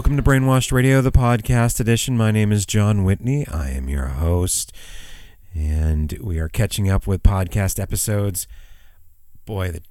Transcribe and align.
Welcome 0.00 0.16
to 0.16 0.22
Brainwashed 0.22 0.72
Radio, 0.72 1.02
the 1.02 1.12
podcast 1.12 1.78
edition. 1.78 2.16
My 2.16 2.30
name 2.30 2.52
is 2.52 2.64
John 2.64 3.04
Whitney. 3.04 3.46
I 3.46 3.68
am 3.68 3.90
your 3.90 4.06
host, 4.06 4.72
and 5.54 6.16
we 6.22 6.38
are 6.38 6.48
catching 6.48 6.88
up 6.88 7.06
with 7.06 7.22
podcast 7.22 7.78
episodes. 7.78 8.48
Boy, 9.44 9.70
the 9.70 9.82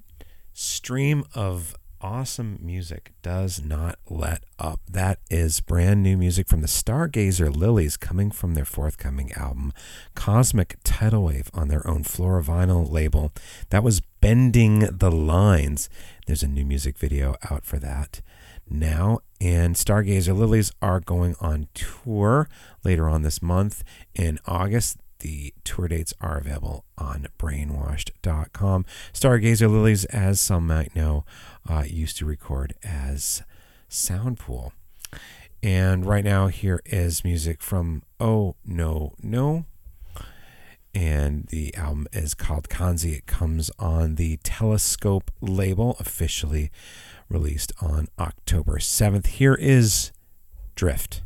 stream 0.52 1.22
of 1.32 1.76
awesome 2.00 2.58
music 2.60 3.12
does 3.22 3.62
not 3.64 4.00
let 4.08 4.42
up. 4.58 4.80
That 4.90 5.20
is 5.30 5.60
brand 5.60 6.02
new 6.02 6.16
music 6.16 6.48
from 6.48 6.60
the 6.60 6.66
Stargazer 6.66 7.54
Lilies 7.54 7.96
coming 7.96 8.32
from 8.32 8.54
their 8.54 8.64
forthcoming 8.64 9.30
album, 9.34 9.72
Cosmic 10.16 10.78
Tidal 10.82 11.22
Wave, 11.22 11.52
on 11.54 11.68
their 11.68 11.86
own 11.86 12.02
Flora 12.02 12.42
Vinyl 12.42 12.90
label. 12.90 13.30
That 13.68 13.84
was 13.84 14.00
Bending 14.20 14.80
the 14.90 15.12
Lines. 15.12 15.88
There's 16.26 16.42
a 16.42 16.48
new 16.48 16.64
music 16.64 16.98
video 16.98 17.36
out 17.48 17.64
for 17.64 17.78
that 17.78 18.22
now. 18.70 19.20
And 19.40 19.74
Stargazer 19.74 20.36
Lilies 20.36 20.72
are 20.80 21.00
going 21.00 21.34
on 21.40 21.68
tour 21.74 22.48
later 22.84 23.08
on 23.08 23.22
this 23.22 23.42
month 23.42 23.82
in 24.14 24.38
August. 24.46 24.98
The 25.20 25.52
tour 25.64 25.88
dates 25.88 26.14
are 26.20 26.38
available 26.38 26.84
on 26.96 27.28
brainwashed.com. 27.38 28.86
Stargazer 29.12 29.70
Lilies, 29.70 30.04
as 30.06 30.40
some 30.40 30.66
might 30.66 30.96
know, 30.96 31.24
uh, 31.68 31.84
used 31.86 32.16
to 32.18 32.24
record 32.24 32.74
as 32.82 33.42
Soundpool. 33.90 34.72
And 35.62 36.06
right 36.06 36.24
now, 36.24 36.46
here 36.46 36.80
is 36.86 37.22
music 37.24 37.62
from 37.62 38.02
Oh 38.18 38.56
No 38.64 39.14
Noh. 39.22 39.66
And 40.94 41.46
the 41.48 41.74
album 41.76 42.08
is 42.12 42.34
called 42.34 42.68
Kanzi. 42.68 43.12
It 43.18 43.26
comes 43.26 43.70
on 43.78 44.14
the 44.14 44.38
Telescope 44.38 45.30
label, 45.40 45.96
officially 46.00 46.70
released 47.30 47.72
on 47.80 48.08
October 48.18 48.78
7th. 48.78 49.26
Here 49.26 49.54
is 49.54 50.12
Drift. 50.74 51.22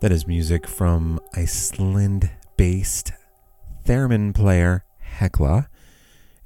That 0.00 0.12
is 0.12 0.26
music 0.26 0.66
from 0.66 1.20
Iceland 1.34 2.30
based 2.56 3.12
theremin 3.84 4.34
player 4.34 4.82
Hekla 5.18 5.66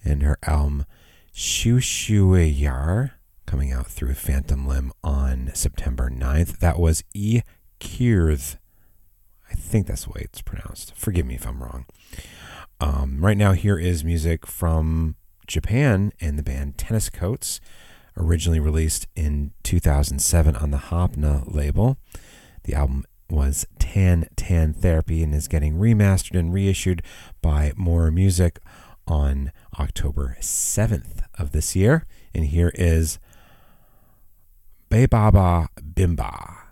and 0.04 0.24
her 0.24 0.38
album 0.42 0.86
Xiuxiuejar 1.32 3.12
coming 3.46 3.72
out 3.72 3.86
through 3.86 4.14
Phantom 4.14 4.66
Limb 4.66 4.92
on 5.04 5.52
September 5.54 6.10
9th. 6.10 6.58
That 6.58 6.80
was 6.80 7.04
E. 7.14 7.42
Kierth. 7.78 8.56
I 9.48 9.54
think 9.54 9.86
that's 9.86 10.06
the 10.06 10.10
way 10.10 10.22
it's 10.24 10.42
pronounced. 10.42 10.92
Forgive 10.96 11.24
me 11.24 11.36
if 11.36 11.46
I'm 11.46 11.62
wrong. 11.62 11.86
Um, 12.80 13.24
right 13.24 13.36
now, 13.36 13.52
here 13.52 13.78
is 13.78 14.02
music 14.02 14.48
from 14.48 15.14
Japan 15.46 16.12
and 16.20 16.36
the 16.36 16.42
band 16.42 16.76
Tennis 16.76 17.08
Coats, 17.08 17.60
originally 18.16 18.58
released 18.58 19.06
in 19.14 19.52
2007 19.62 20.56
on 20.56 20.72
the 20.72 20.78
Häpna 20.78 21.44
label. 21.54 21.98
The 22.64 22.74
album 22.74 23.04
was 23.30 23.66
Tan 23.78 24.28
Tan 24.36 24.72
Therapy 24.72 25.22
and 25.22 25.34
is 25.34 25.48
getting 25.48 25.74
remastered 25.74 26.38
and 26.38 26.52
reissued 26.52 27.02
by 27.42 27.72
Morr 27.76 28.10
Music 28.10 28.60
on 29.06 29.52
October 29.78 30.36
7th 30.40 31.22
of 31.38 31.52
this 31.52 31.74
year. 31.76 32.06
And 32.34 32.46
here 32.46 32.72
is 32.74 33.18
Bebaba 34.90 35.68
Bimba. 35.80 36.63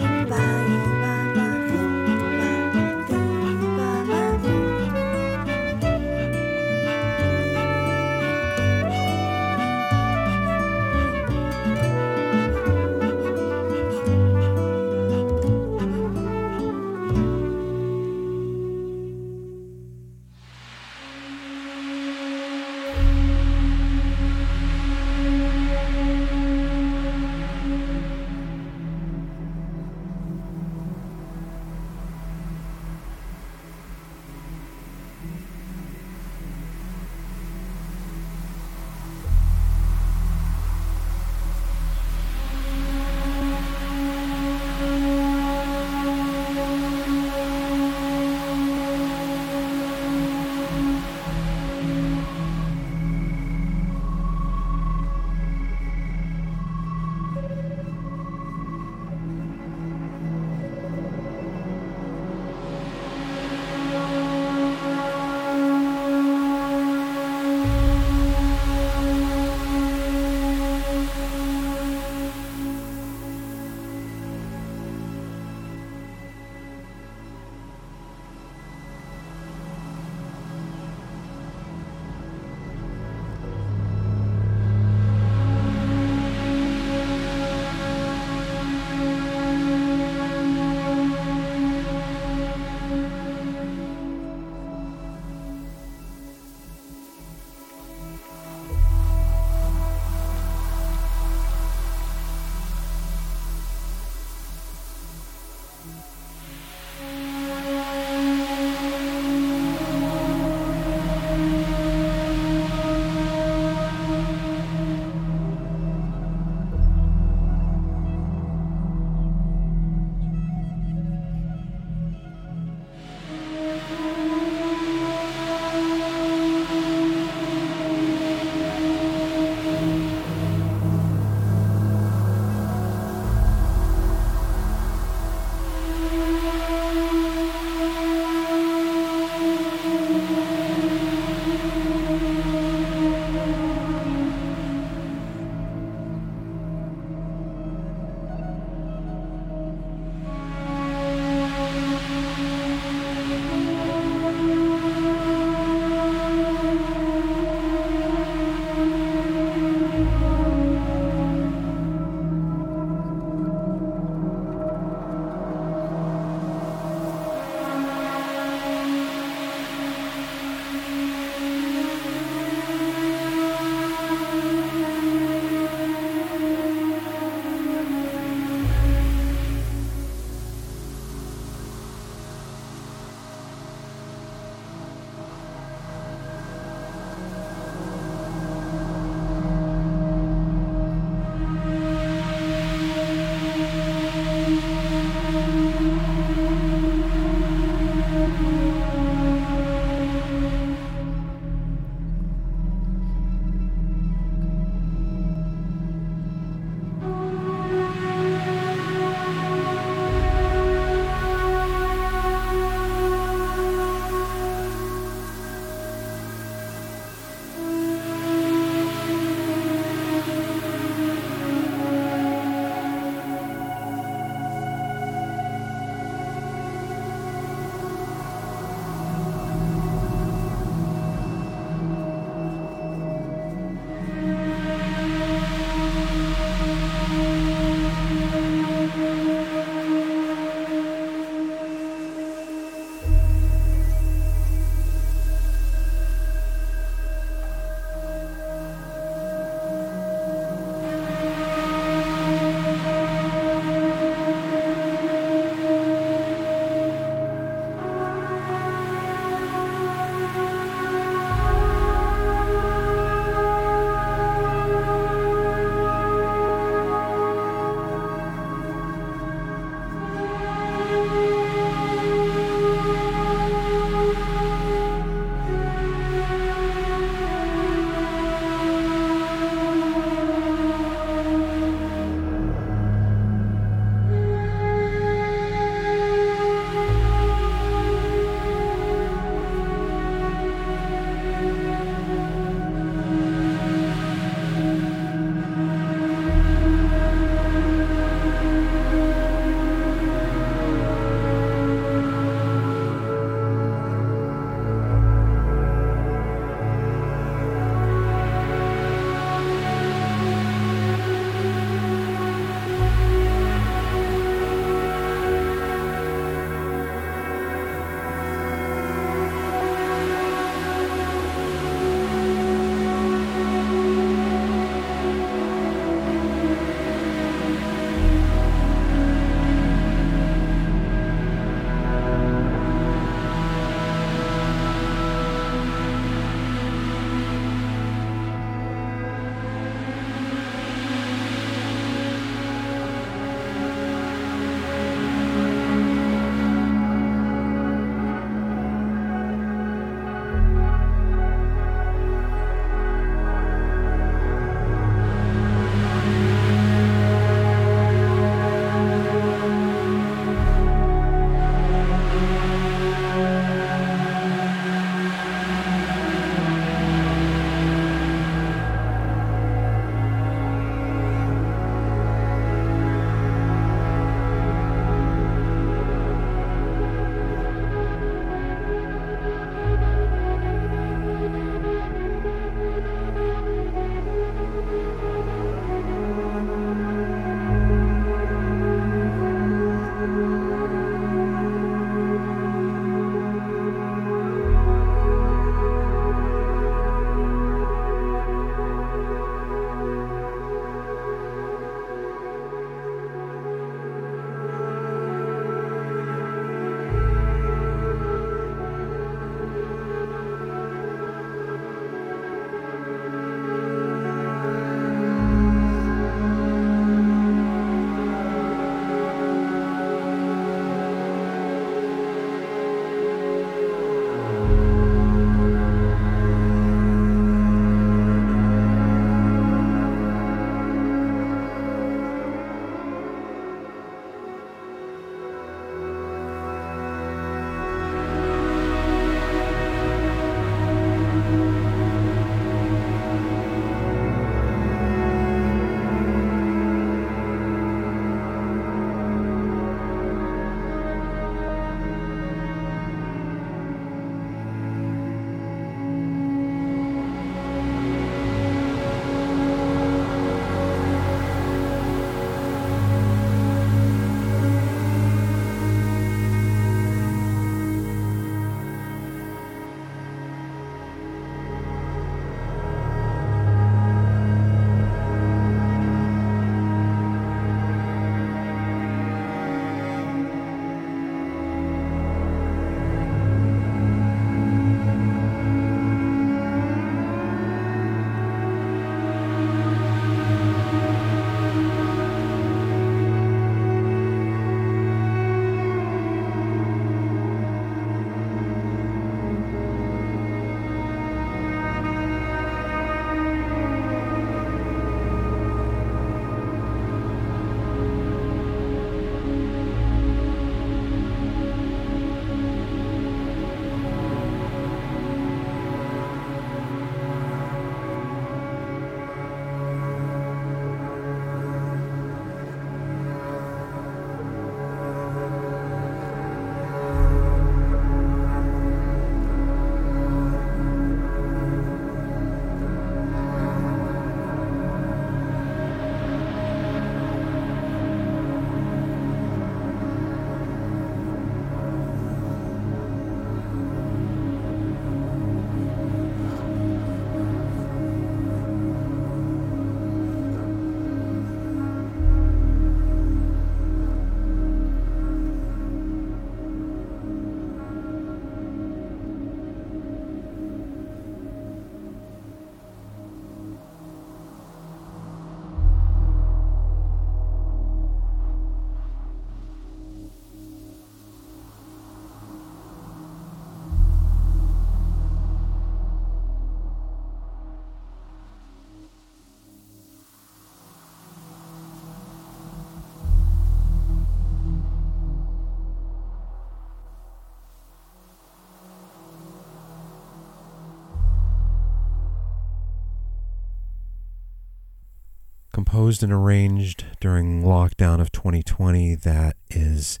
Composed 595.54 596.02
and 596.02 596.12
arranged 596.12 596.84
during 596.98 597.44
lockdown 597.44 598.00
of 598.00 598.10
2020. 598.10 598.96
That 598.96 599.36
is 599.50 600.00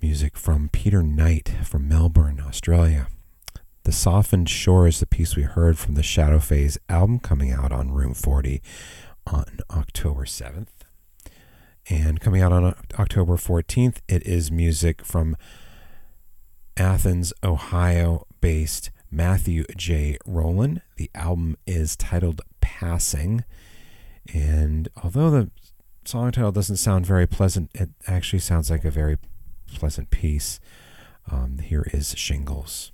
music 0.00 0.38
from 0.38 0.70
Peter 0.70 1.02
Knight 1.02 1.52
from 1.64 1.86
Melbourne, 1.86 2.42
Australia. 2.42 3.08
The 3.82 3.92
Softened 3.92 4.48
Shore 4.48 4.86
is 4.86 5.00
the 5.00 5.06
piece 5.06 5.36
we 5.36 5.42
heard 5.42 5.76
from 5.76 5.96
the 5.96 6.02
Shadow 6.02 6.38
Phase 6.38 6.78
album 6.88 7.18
coming 7.18 7.52
out 7.52 7.72
on 7.72 7.92
Room 7.92 8.14
40 8.14 8.62
on 9.26 9.58
October 9.70 10.24
7th. 10.24 10.68
And 11.90 12.18
coming 12.18 12.40
out 12.40 12.54
on 12.54 12.74
October 12.98 13.36
14th, 13.36 13.98
it 14.08 14.26
is 14.26 14.50
music 14.50 15.04
from 15.04 15.36
Athens, 16.78 17.34
Ohio 17.44 18.26
based 18.40 18.90
Matthew 19.10 19.64
J. 19.76 20.16
Rolin. 20.26 20.80
The 20.96 21.10
album 21.14 21.58
is 21.66 21.96
titled 21.96 22.40
Passing. 22.62 23.44
And 24.32 24.88
although 25.02 25.30
the 25.30 25.50
song 26.04 26.32
title 26.32 26.52
doesn't 26.52 26.76
sound 26.76 27.06
very 27.06 27.26
pleasant, 27.26 27.70
it 27.74 27.90
actually 28.06 28.38
sounds 28.40 28.70
like 28.70 28.84
a 28.84 28.90
very 28.90 29.18
pleasant 29.74 30.10
piece. 30.10 30.60
Um, 31.30 31.58
here 31.58 31.86
is 31.92 32.14
Shingles. 32.16 32.92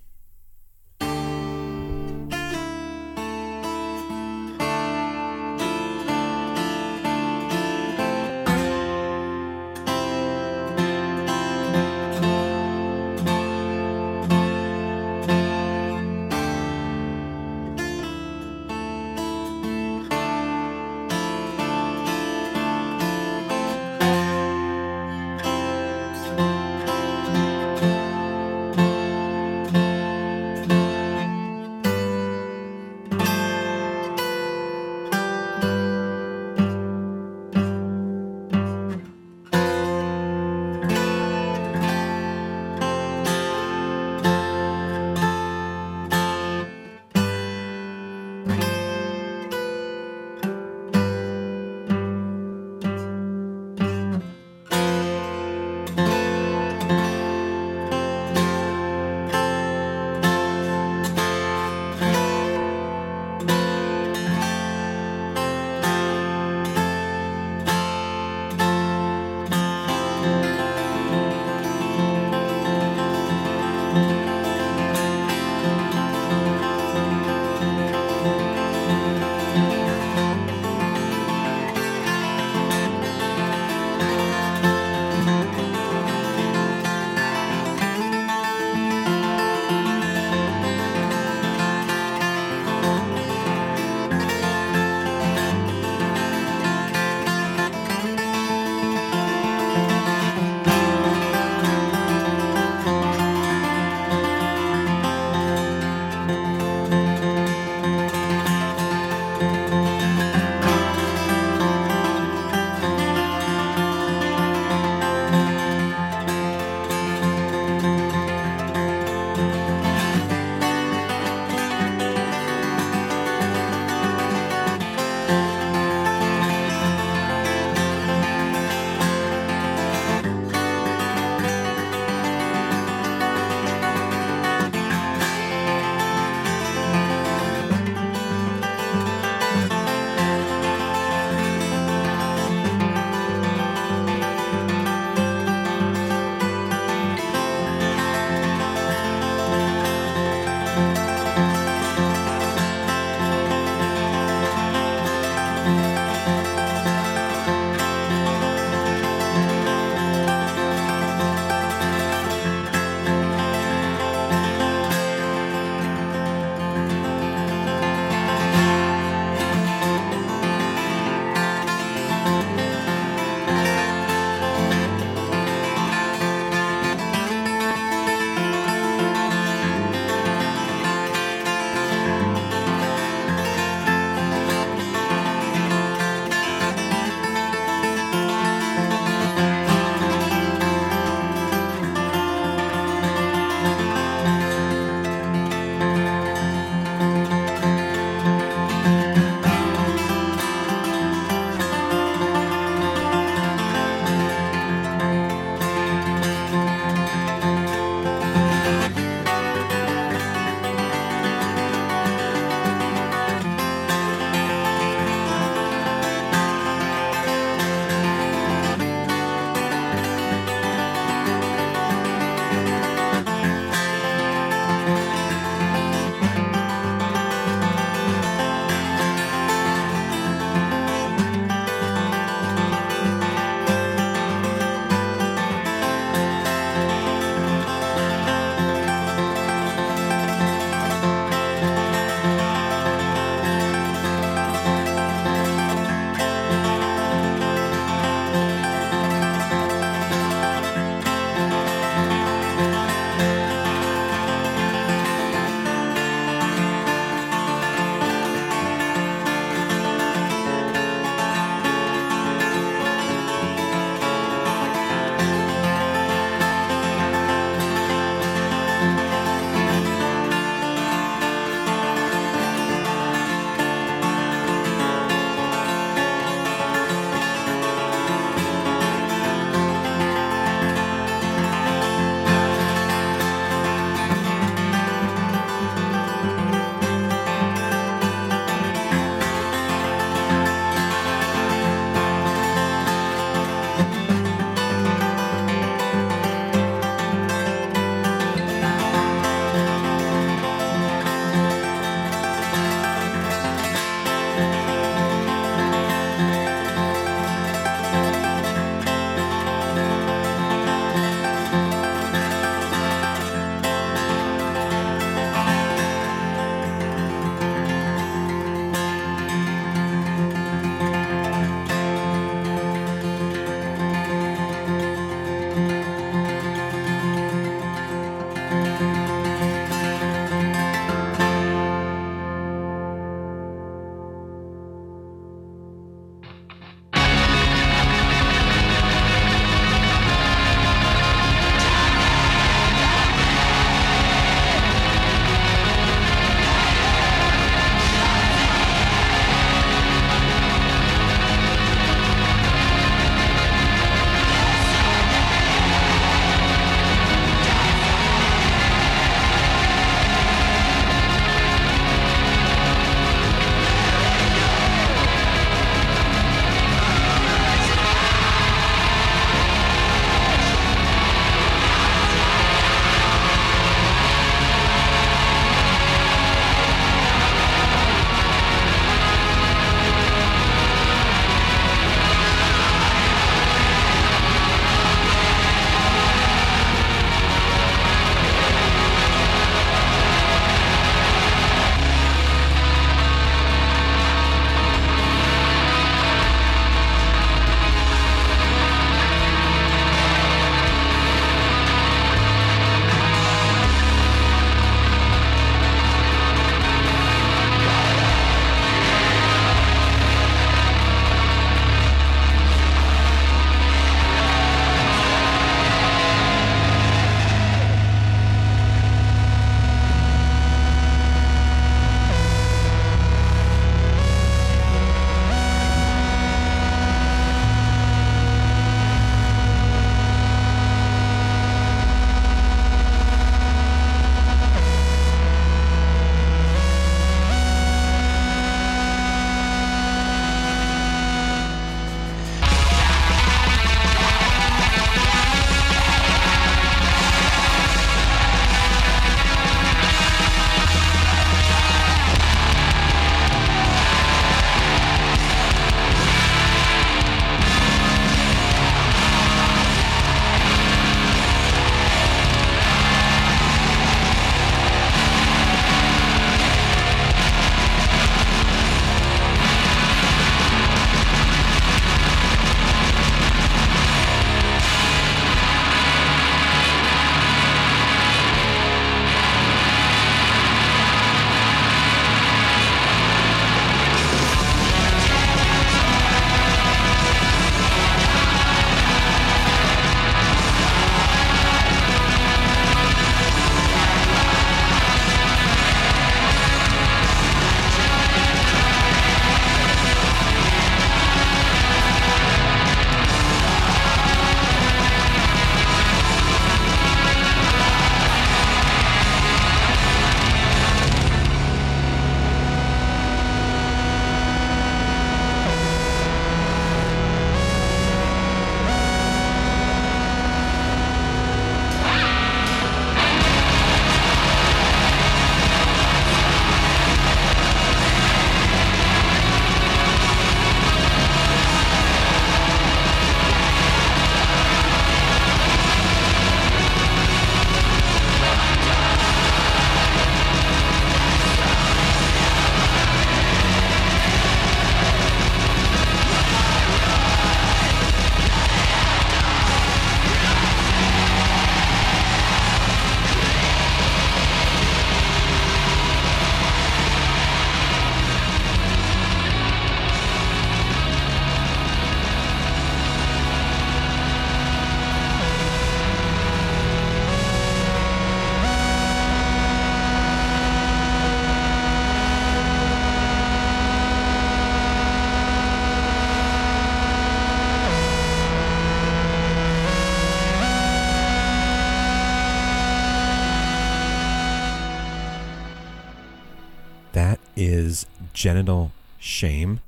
Genital 588.18 588.72
Shame, 588.98 589.60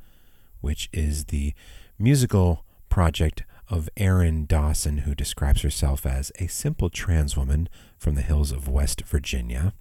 which 0.61 0.89
is 0.93 1.27
the 1.27 1.55
musical 2.01 2.65
project 2.89 3.45
of 3.69 3.89
Erin 3.97 4.47
Dawson, 4.47 4.99
who 4.99 5.15
describes 5.15 5.63
herself 5.63 6.05
as 6.05 6.33
a 6.41 6.49
simple 6.49 6.91
trans 6.91 7.37
woman 7.37 7.69
from 7.97 8.17
the 8.17 8.23
hills 8.23 8.51
of 8.51 8.67
West 8.67 9.03
Virginia. 9.03 9.73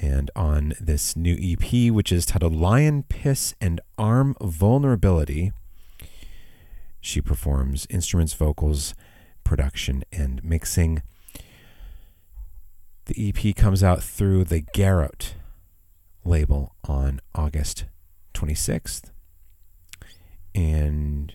And 0.00 0.30
on 0.36 0.74
this 0.80 1.16
new 1.16 1.36
EP, 1.40 1.92
which 1.92 2.12
is 2.12 2.24
titled 2.24 2.54
Lion 2.54 3.02
Piss 3.02 3.56
and 3.60 3.80
Arm 3.98 4.36
Vulnerability, 4.40 5.50
she 7.00 7.20
performs 7.20 7.84
instruments, 7.90 8.32
vocals, 8.34 8.94
production, 9.42 10.04
and 10.12 10.42
mixing. 10.44 11.02
The 13.06 13.28
EP 13.28 13.56
comes 13.56 13.82
out 13.82 14.04
through 14.04 14.44
the 14.44 14.60
Garrote 14.60 15.34
label 16.24 16.74
on 16.84 17.20
August 17.34 17.84
26th. 18.34 19.10
And 20.54 21.32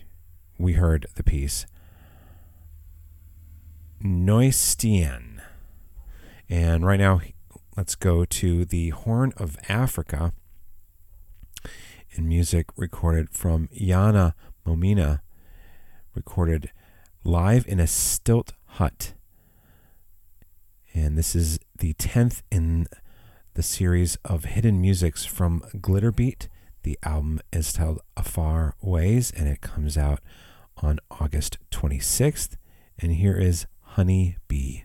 we 0.58 0.74
heard 0.74 1.06
the 1.14 1.22
piece 1.22 1.66
Neustien. 4.02 5.40
And 6.48 6.84
right 6.84 6.98
now, 6.98 7.20
let's 7.76 7.94
go 7.94 8.24
to 8.24 8.64
the 8.64 8.90
Horn 8.90 9.32
of 9.36 9.56
Africa 9.68 10.32
in 12.12 12.28
music 12.28 12.66
recorded 12.76 13.30
from 13.30 13.68
Yanna 13.68 14.32
Momina, 14.66 15.20
recorded 16.14 16.70
live 17.24 17.66
in 17.68 17.78
a 17.78 17.86
stilt 17.86 18.52
hut. 18.66 19.14
And 20.92 21.16
this 21.16 21.36
is 21.36 21.58
the 21.78 21.94
10th 21.94 22.42
in 22.50 22.88
the 23.60 23.64
series 23.64 24.16
of 24.24 24.46
hidden 24.46 24.80
musics 24.80 25.26
from 25.26 25.60
Glitterbeat. 25.76 26.48
The 26.82 26.98
album 27.02 27.40
is 27.52 27.74
titled 27.74 28.00
Afar 28.16 28.74
Ways 28.80 29.30
and 29.36 29.46
it 29.46 29.60
comes 29.60 29.98
out 29.98 30.20
on 30.78 30.98
August 31.10 31.58
26th. 31.70 32.56
And 32.98 33.12
here 33.12 33.36
is 33.36 33.66
Honey 33.82 34.38
Bee. 34.48 34.84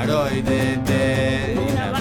Polaroid, 0.00 0.44
de, 0.44 1.58
una 1.70 1.92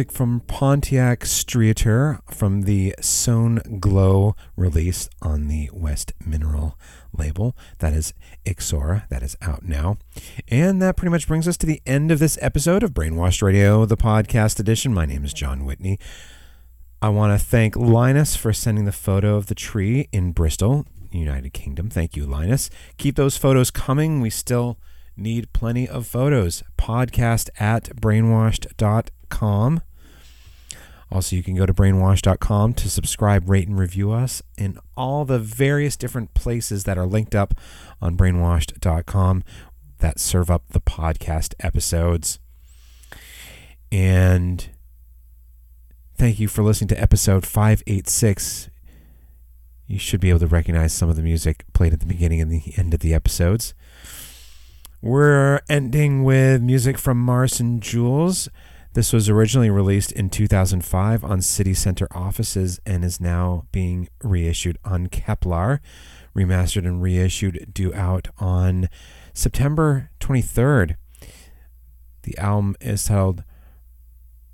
music 0.00 0.16
from 0.16 0.40
Pontiac 0.40 1.20
Streator 1.20 2.20
from 2.32 2.62
the 2.62 2.94
Sown 3.02 3.60
Glow 3.78 4.34
release 4.56 5.10
on 5.20 5.46
the 5.48 5.68
West 5.74 6.14
Mineral 6.24 6.78
label. 7.12 7.54
That 7.80 7.92
is 7.92 8.14
Ixora. 8.46 9.06
That 9.10 9.22
is 9.22 9.36
out 9.42 9.62
now. 9.62 9.98
And 10.48 10.80
that 10.80 10.96
pretty 10.96 11.10
much 11.10 11.28
brings 11.28 11.46
us 11.46 11.58
to 11.58 11.66
the 11.66 11.82
end 11.84 12.10
of 12.10 12.18
this 12.18 12.38
episode 12.40 12.82
of 12.82 12.94
Brainwashed 12.94 13.42
Radio, 13.42 13.84
the 13.84 13.98
podcast 13.98 14.58
edition. 14.58 14.94
My 14.94 15.04
name 15.04 15.22
is 15.22 15.34
Jon 15.34 15.66
Whitney. 15.66 15.98
I 17.02 17.10
want 17.10 17.38
to 17.38 17.44
thank 17.44 17.76
Linus 17.76 18.36
for 18.36 18.54
sending 18.54 18.86
the 18.86 18.92
photo 18.92 19.36
of 19.36 19.46
the 19.48 19.54
tree 19.54 20.08
in 20.12 20.32
Bristol, 20.32 20.86
United 21.10 21.52
Kingdom. 21.52 21.90
Thank 21.90 22.16
you, 22.16 22.24
Linus. 22.24 22.70
Keep 22.96 23.16
those 23.16 23.36
photos 23.36 23.70
coming. 23.70 24.22
We 24.22 24.30
still 24.30 24.78
need 25.14 25.52
plenty 25.52 25.86
of 25.86 26.06
photos. 26.06 26.62
Podcast 26.78 27.50
at 27.58 27.94
brainwashed.com. 27.96 29.82
Also, 31.12 31.34
you 31.34 31.42
can 31.42 31.56
go 31.56 31.66
to 31.66 31.74
brainwash.com 31.74 32.74
to 32.74 32.88
subscribe, 32.88 33.50
rate, 33.50 33.66
and 33.66 33.78
review 33.78 34.12
us 34.12 34.42
in 34.56 34.78
all 34.96 35.24
the 35.24 35.38
various 35.40 35.96
different 35.96 36.34
places 36.34 36.84
that 36.84 36.96
are 36.96 37.06
linked 37.06 37.34
up 37.34 37.54
on 38.00 38.16
brainwashed.com 38.16 39.42
that 39.98 40.20
serve 40.20 40.50
up 40.50 40.62
the 40.70 40.80
podcast 40.80 41.54
episodes. 41.60 42.38
And 43.90 44.68
thank 46.16 46.38
you 46.38 46.46
for 46.46 46.62
listening 46.62 46.88
to 46.88 47.00
episode 47.00 47.44
586. 47.44 48.70
You 49.88 49.98
should 49.98 50.20
be 50.20 50.30
able 50.30 50.38
to 50.40 50.46
recognize 50.46 50.92
some 50.92 51.08
of 51.08 51.16
the 51.16 51.22
music 51.22 51.64
played 51.72 51.92
at 51.92 51.98
the 51.98 52.06
beginning 52.06 52.40
and 52.40 52.52
the 52.52 52.72
end 52.76 52.94
of 52.94 53.00
the 53.00 53.12
episodes. 53.12 53.74
We're 55.02 55.60
ending 55.68 56.22
with 56.22 56.62
music 56.62 56.98
from 56.98 57.24
Marsen 57.24 57.80
Jules. 57.80 58.48
This 58.92 59.12
was 59.12 59.28
originally 59.28 59.70
released 59.70 60.10
in 60.10 60.30
2005 60.30 61.22
on 61.22 61.42
City 61.42 61.74
Center 61.74 62.08
offices 62.10 62.80
and 62.84 63.04
is 63.04 63.20
now 63.20 63.66
being 63.70 64.08
reissued 64.20 64.78
on 64.84 65.06
Kepler, 65.06 65.80
remastered 66.36 66.84
and 66.84 67.00
reissued, 67.00 67.70
due 67.72 67.94
out 67.94 68.28
on 68.38 68.88
September 69.32 70.10
23rd. 70.18 70.96
The 72.22 72.36
album 72.38 72.74
is 72.80 73.04
titled 73.04 73.44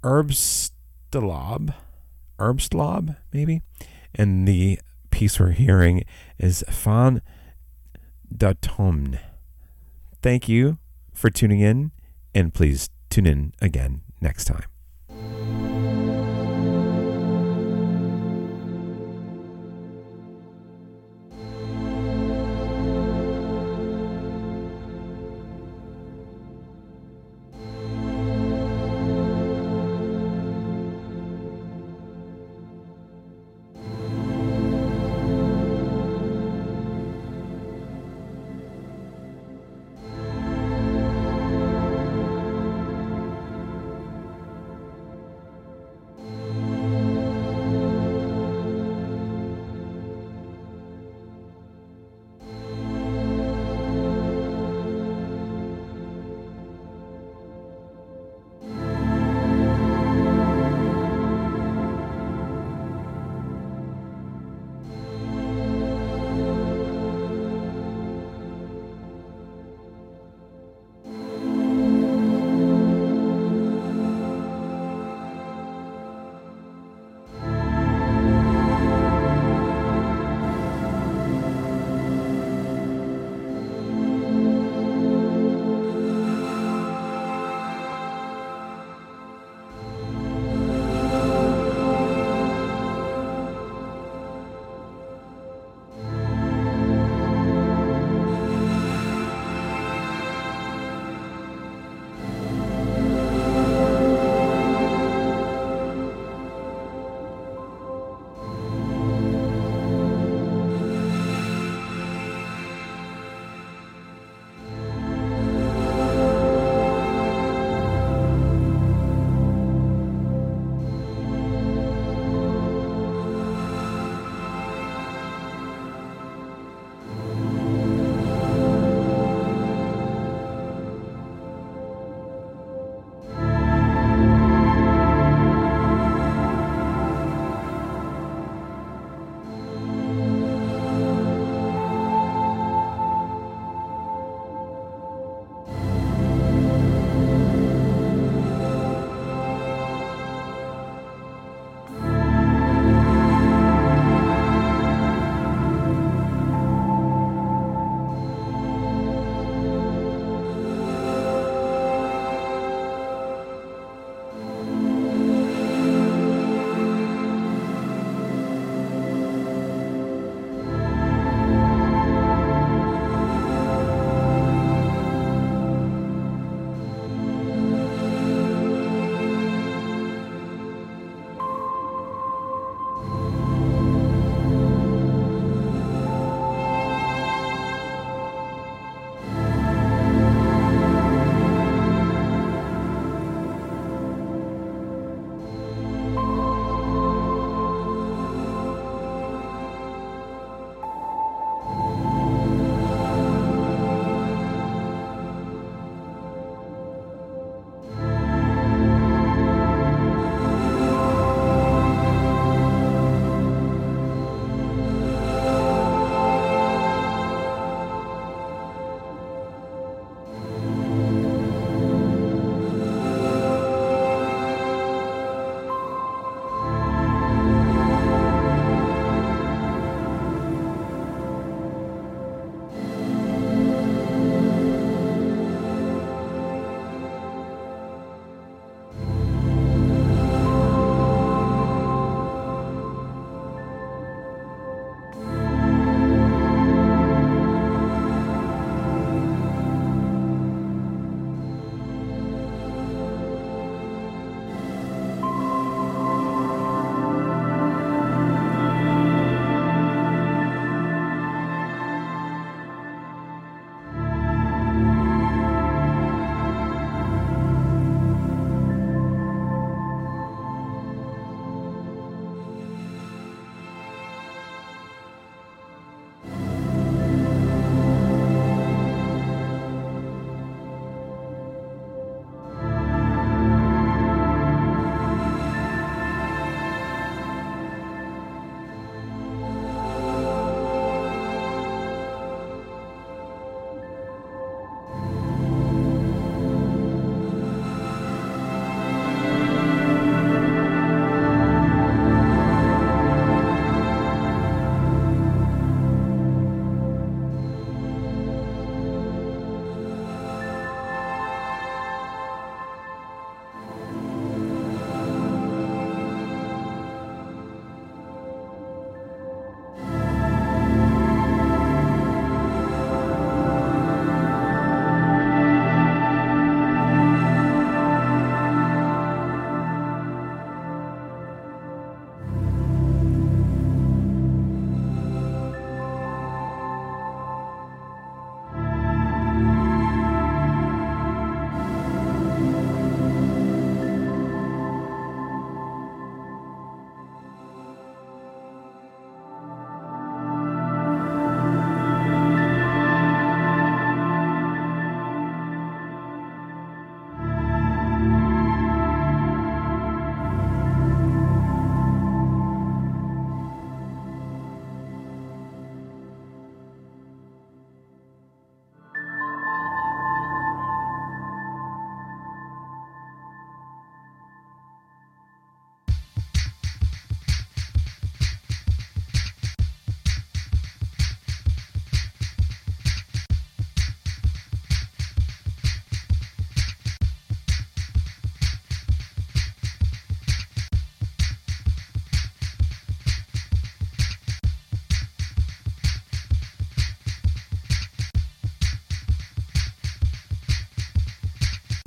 Herbstlaub, 0.03 1.75
Herbstlaub, 2.39 3.17
maybe, 3.33 3.63
and 4.15 4.47
the 4.47 4.79
piece 5.11 5.41
we're 5.41 5.53
hearing 5.53 6.05
is 6.39 6.63
Fan 6.69 7.23
Datomne. 8.31 9.19
Thank 10.21 10.47
you 10.47 10.77
for 11.15 11.31
tuning 11.31 11.61
in, 11.61 11.93
and 12.35 12.53
please 12.53 12.91
tune 13.09 13.27
in 13.27 13.55
again 13.63 14.03
next 14.21 14.45
time. 14.45 14.65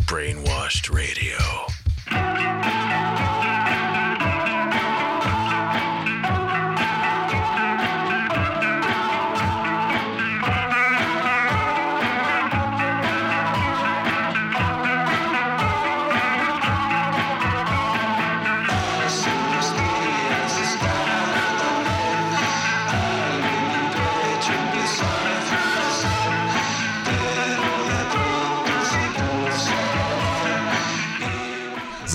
Brainwashed 0.10 0.92
Radio. 0.92 1.38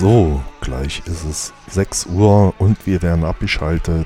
So, 0.05 0.39
gleich 0.61 1.01
ist 1.07 1.25
es 1.25 1.53
6 1.69 2.05
Uhr 2.05 2.53
und 2.59 2.85
wir 2.85 3.01
werden 3.01 3.25
abgeschaltet. 3.25 4.05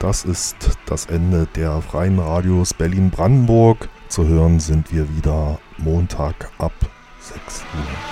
Das 0.00 0.24
ist 0.24 0.56
das 0.86 1.06
Ende 1.06 1.46
der 1.54 1.80
freien 1.82 2.18
Radios 2.18 2.74
Berlin-Brandenburg. 2.74 3.88
Zu 4.08 4.26
hören 4.26 4.58
sind 4.58 4.92
wir 4.92 5.08
wieder 5.16 5.60
Montag 5.78 6.50
ab 6.58 6.72
6 7.20 7.62
Uhr. 7.76 8.09